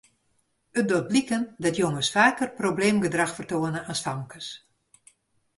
It 0.79 0.87
docht 0.89 1.07
bliken 1.07 1.43
dat 1.63 1.75
jonges 1.81 2.09
faker 2.17 2.49
probleemgedrach 2.61 3.35
fertoane 3.37 3.81
as 3.91 4.01
famkes. 4.05 4.47